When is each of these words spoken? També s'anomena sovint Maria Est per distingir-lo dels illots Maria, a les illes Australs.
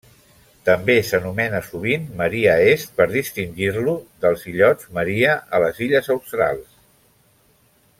També 0.69 0.93
s'anomena 1.09 1.59
sovint 1.67 2.07
Maria 2.23 2.55
Est 2.71 2.97
per 3.01 3.07
distingir-lo 3.13 3.95
dels 4.25 4.49
illots 4.55 4.91
Maria, 5.01 5.37
a 5.59 5.63
les 5.67 5.87
illes 5.89 6.15
Australs. 6.19 6.69